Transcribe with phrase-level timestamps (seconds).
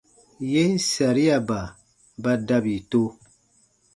[0.51, 1.59] Yen sariaba
[2.23, 3.01] ba dabi to.